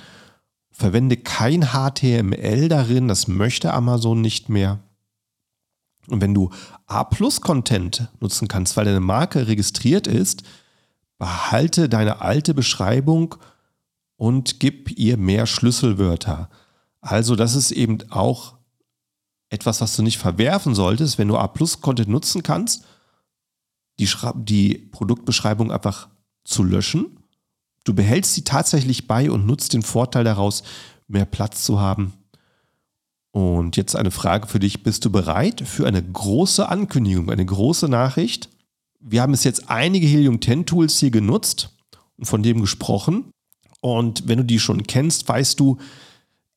[0.73, 4.81] Verwende kein HTML darin, das möchte Amazon nicht mehr.
[6.09, 6.51] Und wenn du
[6.87, 10.43] A-Plus-Content nutzen kannst, weil deine Marke registriert ist,
[11.19, 13.37] behalte deine alte Beschreibung
[14.17, 16.49] und gib ihr mehr Schlüsselwörter.
[17.01, 18.55] Also das ist eben auch
[19.49, 22.85] etwas, was du nicht verwerfen solltest, wenn du A-Plus-Content nutzen kannst,
[23.99, 26.09] die, die Produktbeschreibung einfach
[26.45, 27.19] zu löschen.
[27.85, 30.63] Du behältst sie tatsächlich bei und nutzt den Vorteil daraus,
[31.09, 32.13] mehr Platz zu haben.
[33.37, 34.83] Und jetzt eine Frage für dich.
[34.83, 38.49] Bist du bereit für eine große Ankündigung, eine große Nachricht?
[38.99, 41.69] Wir haben es jetzt einige Helium 10 Tools hier genutzt
[42.17, 43.27] und von dem gesprochen.
[43.83, 45.77] Und wenn du die schon kennst, weißt du,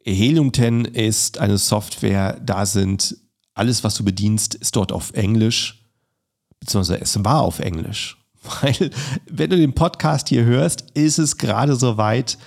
[0.06, 3.18] Helium 10 ist eine Software, da sind
[3.56, 5.84] alles, was du bedienst, ist dort auf Englisch,
[6.62, 8.18] beziehungsweise es war auf Englisch.
[8.62, 8.92] Weil,
[9.30, 12.38] wenn du den Podcast hier hörst, ist es gerade soweit.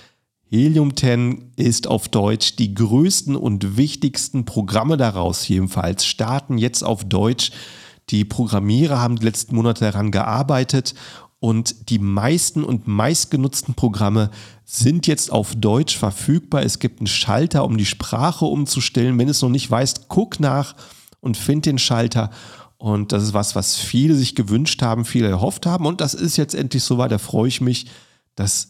[0.53, 2.57] Helium 10 ist auf Deutsch.
[2.57, 7.49] Die größten und wichtigsten Programme daraus jedenfalls starten jetzt auf Deutsch.
[8.11, 10.93] Die Programmierer haben die letzten Monate daran gearbeitet
[11.39, 14.29] und die meisten und meistgenutzten Programme
[14.63, 16.61] sind jetzt auf Deutsch verfügbar.
[16.61, 19.17] Es gibt einen Schalter, um die Sprache umzustellen.
[19.17, 20.75] Wenn es noch nicht weißt, guck nach
[21.19, 22.29] und find den Schalter.
[22.77, 25.87] Und das ist was, was viele sich gewünscht haben, viele erhofft haben.
[25.87, 27.11] Und das ist jetzt endlich soweit.
[27.11, 27.87] Da freue ich mich,
[28.35, 28.67] dass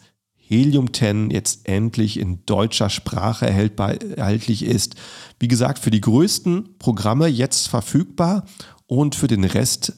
[0.57, 4.95] Helium 10 jetzt endlich in deutscher Sprache erhältlich ist.
[5.39, 8.45] Wie gesagt, für die größten Programme jetzt verfügbar
[8.87, 9.93] und für den Rest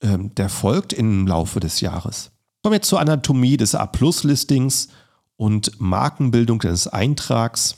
[0.00, 2.30] ähm, der folgt im Laufe des Jahres.
[2.62, 4.88] Kommen wir jetzt zur Anatomie des A-Plus-Listings
[5.36, 7.76] und Markenbildung des Eintrags.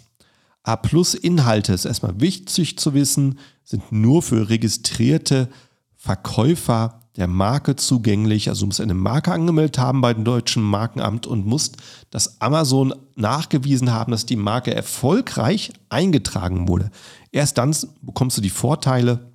[0.63, 5.49] A-Plus-Inhalte ist erstmal wichtig zu wissen, sind nur für registrierte
[5.97, 8.49] Verkäufer der Marke zugänglich.
[8.49, 11.77] Also du musst eine Marke angemeldet haben bei dem deutschen Markenamt und musst
[12.11, 16.91] das Amazon nachgewiesen haben, dass die Marke erfolgreich eingetragen wurde.
[17.33, 19.33] Erst dann bekommst du die Vorteile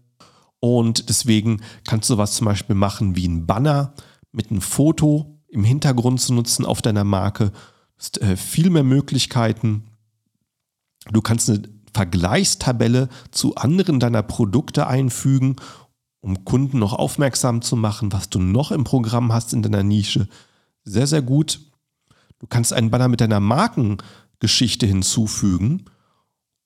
[0.59, 3.93] und deswegen kannst du was zum Beispiel machen wie ein Banner
[4.31, 7.49] mit einem Foto im Hintergrund zu nutzen auf deiner Marke.
[7.49, 9.85] Du hast äh, viel mehr Möglichkeiten.
[11.11, 11.61] Du kannst eine
[11.93, 15.55] Vergleichstabelle zu anderen deiner Produkte einfügen,
[16.25, 20.27] um Kunden noch aufmerksam zu machen, was du noch im Programm hast in deiner Nische.
[20.83, 21.59] Sehr, sehr gut.
[22.39, 25.85] Du kannst einen Banner mit deiner Markengeschichte hinzufügen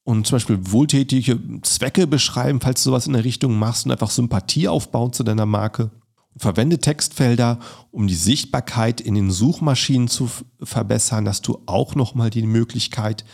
[0.06, 4.12] und zum Beispiel wohltätige Zwecke beschreiben, falls du sowas in der Richtung machst und einfach
[4.12, 5.91] Sympathie aufbauen zu deiner Marke.
[6.38, 7.60] verwende Textfelder,
[7.91, 10.30] um die Sichtbarkeit in den Suchmaschinen zu
[10.63, 13.26] verbessern, dass du auch nochmal die Möglichkeit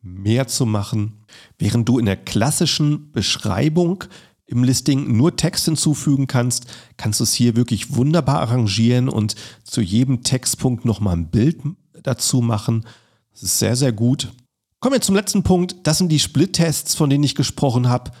[0.00, 1.26] mehr zu machen.
[1.58, 4.04] Während du in der klassischen Beschreibung
[4.46, 9.80] im Listing nur Text hinzufügen kannst, kannst du es hier wirklich wunderbar arrangieren und zu
[9.80, 11.58] jedem Textpunkt nochmal ein Bild
[12.02, 12.86] dazu machen.
[13.32, 14.32] Das ist sehr, sehr gut.
[14.80, 15.76] Kommen wir zum letzten Punkt.
[15.82, 18.12] Das sind die Split-Tests, von denen ich gesprochen habe.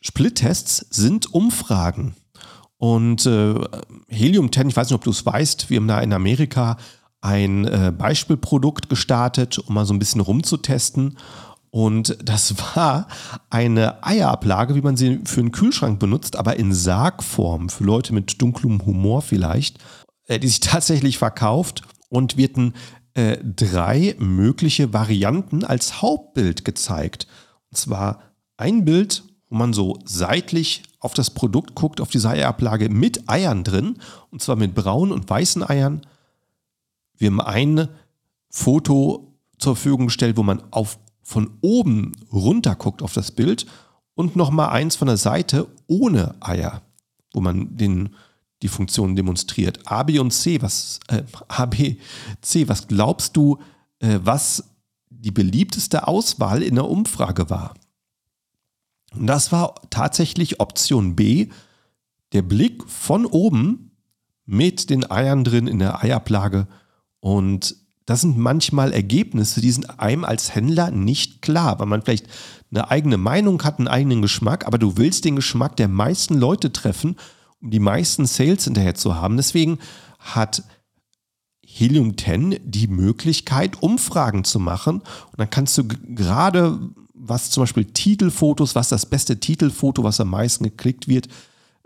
[0.00, 2.14] Split-Tests sind Umfragen.
[2.76, 3.54] Und äh,
[4.08, 6.76] Helium 10, ich weiß nicht, ob du es weißt, wir haben da in Amerika
[7.20, 11.16] ein äh, Beispielprodukt gestartet, um mal so ein bisschen rumzutesten.
[11.74, 13.08] Und das war
[13.50, 18.40] eine Eierablage, wie man sie für einen Kühlschrank benutzt, aber in Sargform, für Leute mit
[18.40, 19.80] dunklem Humor vielleicht,
[20.28, 22.74] äh, die sich tatsächlich verkauft und wird ein
[23.14, 27.26] äh, drei mögliche Varianten als Hauptbild gezeigt.
[27.72, 28.20] Und zwar
[28.56, 33.64] ein Bild, wo man so seitlich auf das Produkt guckt, auf diese Eierablage mit Eiern
[33.64, 33.98] drin,
[34.30, 36.06] und zwar mit braunen und weißen Eiern.
[37.16, 37.88] Wir haben ein
[38.48, 43.66] Foto zur Verfügung gestellt, wo man auf, von oben runter guckt auf das Bild
[44.14, 46.82] und nochmal eins von der Seite ohne Eier,
[47.32, 48.10] wo man den
[48.62, 49.80] die Funktion demonstriert.
[49.84, 51.96] A, B und C, was äh, A, B,
[52.40, 53.58] C, was glaubst du,
[53.98, 54.64] äh, was
[55.10, 57.74] die beliebteste Auswahl in der Umfrage war?
[59.14, 61.48] Und das war tatsächlich Option B,
[62.32, 63.92] der Blick von oben
[64.44, 66.66] mit den Eiern drin in der Eiablage.
[67.20, 67.76] Und
[68.06, 72.26] das sind manchmal Ergebnisse, die sind einem als Händler nicht klar, weil man vielleicht
[72.70, 76.72] eine eigene Meinung hat, einen eigenen Geschmack, aber du willst den Geschmack der meisten Leute
[76.72, 77.16] treffen,
[77.60, 79.36] um die meisten Sales hinterher zu haben.
[79.36, 79.78] Deswegen
[80.18, 80.64] hat
[81.64, 85.00] Helium 10 die Möglichkeit, Umfragen zu machen.
[85.00, 86.78] Und dann kannst du gerade,
[87.14, 91.28] was zum Beispiel Titelfotos, was das beste Titelfoto, was am meisten geklickt wird,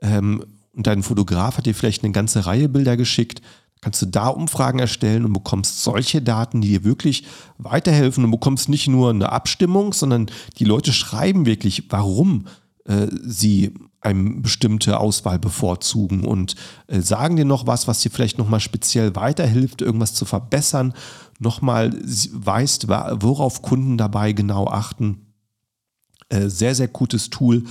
[0.03, 3.43] ähm, und dein Fotograf hat dir vielleicht eine ganze Reihe Bilder geschickt,
[3.81, 7.24] kannst du da Umfragen erstellen und bekommst solche Daten, die dir wirklich
[7.59, 12.47] weiterhelfen und bekommst nicht nur eine Abstimmung, sondern die Leute schreiben wirklich, warum
[12.85, 16.55] äh, sie eine bestimmte Auswahl bevorzugen und
[16.87, 20.95] äh, sagen dir noch was, was dir vielleicht nochmal speziell weiterhilft, irgendwas zu verbessern,
[21.39, 25.35] nochmal weißt, worauf Kunden dabei genau achten.
[26.29, 27.64] Äh, sehr, sehr gutes Tool.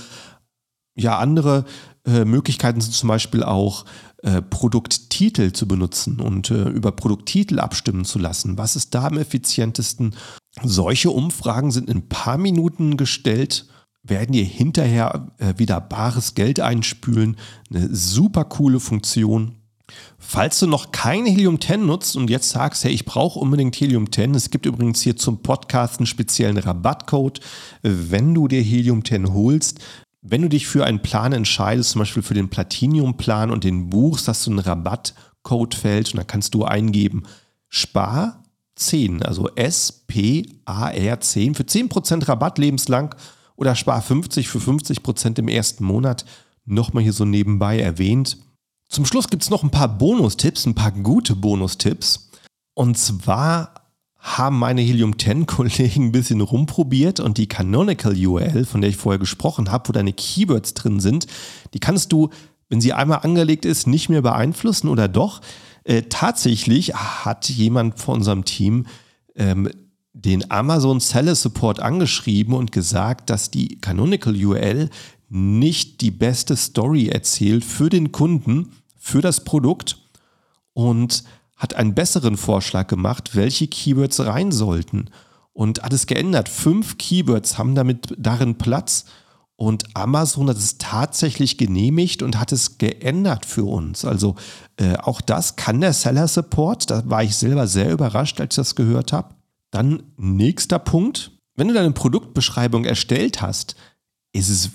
[0.96, 1.64] Ja, andere
[2.04, 3.84] äh, Möglichkeiten sind zum Beispiel auch
[4.22, 8.58] äh, Produkttitel zu benutzen und äh, über Produkttitel abstimmen zu lassen.
[8.58, 10.16] Was ist da am effizientesten?
[10.64, 13.66] Solche Umfragen sind in ein paar Minuten gestellt,
[14.02, 17.36] werden dir hinterher äh, wieder bares Geld einspülen.
[17.70, 19.54] Eine super coole Funktion.
[20.18, 24.10] Falls du noch kein Helium 10 nutzt und jetzt sagst, hey, ich brauche unbedingt Helium
[24.10, 27.40] 10, es gibt übrigens hier zum Podcast einen speziellen Rabattcode.
[27.82, 29.80] Wenn du dir Helium 10 holst,
[30.30, 34.28] wenn du dich für einen Plan entscheidest, zum Beispiel für den Platinium-Plan und den buchst,
[34.28, 37.24] hast du einen Rabattcode fällt und da kannst du eingeben
[37.68, 38.42] Spar
[38.76, 43.14] 10, also S-P-A-R 10 für 10% Rabatt lebenslang
[43.56, 46.24] oder Spar 50 für 50% im ersten Monat.
[46.64, 48.38] Nochmal hier so nebenbei erwähnt.
[48.88, 52.30] Zum Schluss gibt es noch ein paar Bonustipps, ein paar gute Bonustipps.
[52.74, 53.87] Und zwar
[54.36, 58.96] haben meine Helium 10 Kollegen ein bisschen rumprobiert und die Canonical URL, von der ich
[58.96, 61.26] vorher gesprochen habe, wo deine Keywords drin sind,
[61.72, 62.30] die kannst du,
[62.68, 65.40] wenn sie einmal angelegt ist, nicht mehr beeinflussen oder doch.
[65.84, 68.86] Äh, tatsächlich hat jemand von unserem Team
[69.36, 69.70] ähm,
[70.12, 74.90] den Amazon Seller Support angeschrieben und gesagt, dass die Canonical URL
[75.28, 79.98] nicht die beste Story erzählt für den Kunden, für das Produkt
[80.72, 81.24] und
[81.58, 85.10] hat einen besseren Vorschlag gemacht, welche Keywords rein sollten
[85.52, 86.48] und hat es geändert.
[86.48, 89.04] Fünf Keywords haben damit darin Platz
[89.56, 94.04] und Amazon hat es tatsächlich genehmigt und hat es geändert für uns.
[94.04, 94.36] Also
[94.76, 96.90] äh, auch das kann der Seller Support.
[96.90, 99.34] Da war ich selber sehr überrascht, als ich das gehört habe.
[99.72, 101.32] Dann nächster Punkt.
[101.56, 103.74] Wenn du deine Produktbeschreibung erstellt hast,
[104.32, 104.70] ist es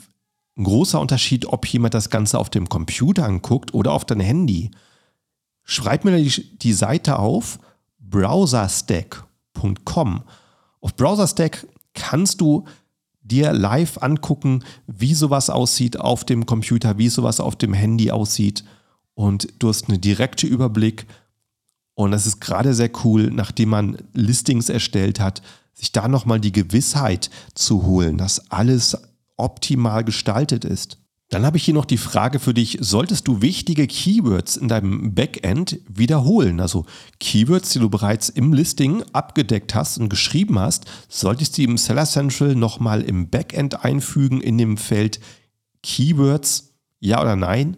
[0.58, 4.72] ein großer Unterschied, ob jemand das Ganze auf dem Computer anguckt oder auf dein Handy
[5.64, 7.60] schreib mir die, die Seite auf
[8.00, 10.24] browserstack.com.
[10.82, 12.66] Auf Browserstack kannst du
[13.22, 18.66] dir live angucken, wie sowas aussieht auf dem Computer, wie sowas auf dem Handy aussieht.
[19.14, 21.08] Und du hast einen direkten Überblick.
[21.96, 25.42] Und das ist gerade sehr cool, nachdem man Listings erstellt hat,
[25.74, 28.98] sich da nochmal die Gewissheit zu holen, dass alles
[29.38, 30.98] optimal gestaltet ist.
[31.34, 35.16] Dann habe ich hier noch die Frage für dich, solltest du wichtige Keywords in deinem
[35.16, 36.60] Backend wiederholen?
[36.60, 36.86] Also
[37.20, 42.06] Keywords, die du bereits im Listing abgedeckt hast und geschrieben hast, solltest du im Seller
[42.06, 45.20] Central nochmal im Backend einfügen in dem Feld
[45.82, 47.78] Keywords, ja oder nein?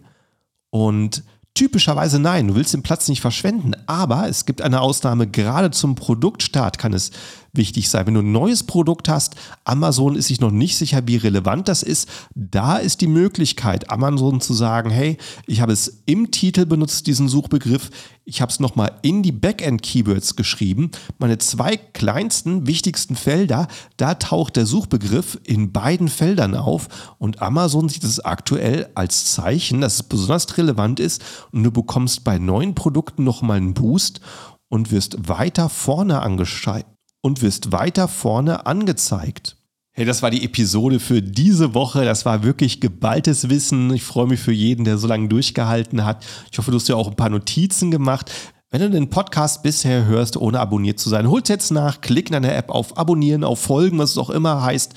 [0.68, 1.24] Und
[1.56, 5.94] Typischerweise nein, du willst den Platz nicht verschwenden, aber es gibt eine Ausnahme, gerade zum
[5.94, 7.12] Produktstart kann es
[7.56, 8.06] wichtig sein.
[8.06, 11.82] Wenn du ein neues Produkt hast, Amazon ist sich noch nicht sicher, wie relevant das
[11.82, 17.06] ist, da ist die Möglichkeit, Amazon zu sagen, hey, ich habe es im Titel benutzt,
[17.06, 17.90] diesen Suchbegriff,
[18.28, 20.90] ich habe es nochmal in die Backend-Keywords geschrieben.
[21.18, 27.88] Meine zwei kleinsten, wichtigsten Felder, da taucht der Suchbegriff in beiden Feldern auf und Amazon
[27.88, 32.74] sieht es aktuell als Zeichen, dass es besonders relevant ist und du bekommst bei neuen
[32.74, 34.20] Produkten nochmal einen Boost
[34.68, 36.95] und wirst weiter vorne angezeigt
[37.26, 39.56] und wirst weiter vorne angezeigt.
[39.92, 42.04] Hey, das war die Episode für diese Woche.
[42.04, 43.92] Das war wirklich geballtes Wissen.
[43.92, 46.24] Ich freue mich für jeden, der so lange durchgehalten hat.
[46.52, 48.30] Ich hoffe, du hast dir auch ein paar Notizen gemacht.
[48.70, 52.34] Wenn du den Podcast bisher hörst, ohne abonniert zu sein, hol's jetzt nach, klick in
[52.34, 54.94] deiner App auf Abonnieren, auf Folgen, was es auch immer heißt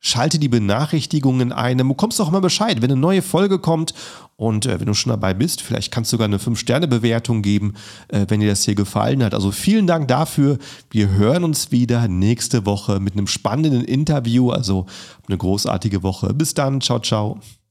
[0.00, 3.94] Schalte die Benachrichtigungen ein, dann bekommst du auch immer Bescheid, wenn eine neue Folge kommt.
[4.36, 7.74] Und äh, wenn du schon dabei bist, vielleicht kannst du sogar eine 5-Sterne-Bewertung geben,
[8.08, 9.34] äh, wenn dir das hier gefallen hat.
[9.34, 10.58] Also vielen Dank dafür.
[10.90, 14.50] Wir hören uns wieder nächste Woche mit einem spannenden Interview.
[14.50, 14.86] Also
[15.26, 16.34] eine großartige Woche.
[16.34, 16.80] Bis dann.
[16.80, 17.40] Ciao, ciao.